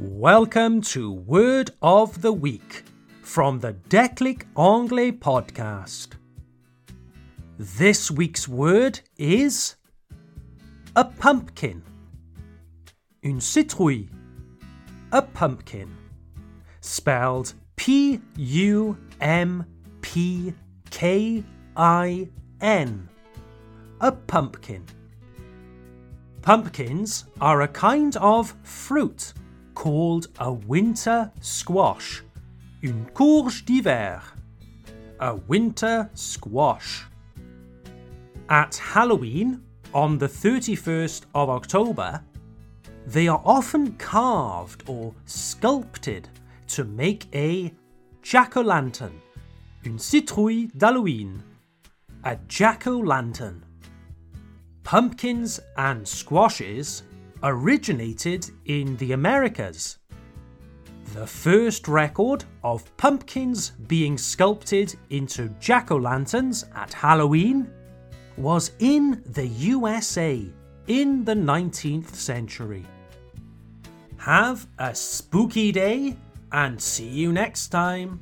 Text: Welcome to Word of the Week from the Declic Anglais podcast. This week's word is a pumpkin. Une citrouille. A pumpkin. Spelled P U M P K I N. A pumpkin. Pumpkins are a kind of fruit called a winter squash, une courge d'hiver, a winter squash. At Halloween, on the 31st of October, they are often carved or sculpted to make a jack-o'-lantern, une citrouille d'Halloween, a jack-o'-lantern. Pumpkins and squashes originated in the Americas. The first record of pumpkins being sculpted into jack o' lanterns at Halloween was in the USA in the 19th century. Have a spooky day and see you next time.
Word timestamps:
Welcome 0.00 0.82
to 0.82 1.10
Word 1.10 1.72
of 1.82 2.22
the 2.22 2.32
Week 2.32 2.84
from 3.20 3.58
the 3.58 3.72
Declic 3.88 4.44
Anglais 4.56 5.10
podcast. 5.10 6.10
This 7.58 8.08
week's 8.08 8.46
word 8.46 9.00
is 9.16 9.74
a 10.94 11.04
pumpkin. 11.04 11.82
Une 13.24 13.40
citrouille. 13.40 14.08
A 15.10 15.20
pumpkin. 15.20 15.92
Spelled 16.80 17.54
P 17.74 18.20
U 18.36 18.96
M 19.20 19.66
P 20.00 20.54
K 20.90 21.42
I 21.76 22.28
N. 22.60 23.08
A 24.00 24.12
pumpkin. 24.12 24.84
Pumpkins 26.40 27.24
are 27.40 27.62
a 27.62 27.68
kind 27.68 28.16
of 28.18 28.54
fruit 28.62 29.32
called 29.78 30.26
a 30.40 30.52
winter 30.52 31.30
squash, 31.40 32.24
une 32.82 33.06
courge 33.14 33.64
d'hiver, 33.64 34.20
a 35.20 35.36
winter 35.46 36.10
squash. 36.14 37.04
At 38.48 38.74
Halloween, 38.74 39.62
on 39.94 40.18
the 40.18 40.26
31st 40.26 41.26
of 41.32 41.48
October, 41.48 42.20
they 43.06 43.28
are 43.28 43.40
often 43.44 43.92
carved 43.98 44.82
or 44.88 45.14
sculpted 45.26 46.28
to 46.66 46.82
make 46.82 47.28
a 47.32 47.72
jack-o'-lantern, 48.20 49.14
une 49.84 49.98
citrouille 50.00 50.72
d'Halloween, 50.76 51.40
a 52.24 52.36
jack-o'-lantern. 52.48 53.62
Pumpkins 54.82 55.60
and 55.76 56.08
squashes 56.08 57.04
originated 57.42 58.50
in 58.66 58.96
the 58.96 59.12
Americas. 59.12 59.98
The 61.14 61.26
first 61.26 61.88
record 61.88 62.44
of 62.62 62.94
pumpkins 62.96 63.70
being 63.86 64.18
sculpted 64.18 64.94
into 65.10 65.48
jack 65.60 65.90
o' 65.90 65.96
lanterns 65.96 66.66
at 66.74 66.92
Halloween 66.92 67.70
was 68.36 68.72
in 68.78 69.22
the 69.26 69.46
USA 69.46 70.46
in 70.86 71.24
the 71.24 71.34
19th 71.34 72.14
century. 72.14 72.84
Have 74.18 74.66
a 74.78 74.94
spooky 74.94 75.72
day 75.72 76.16
and 76.52 76.80
see 76.80 77.08
you 77.08 77.32
next 77.32 77.68
time. 77.68 78.20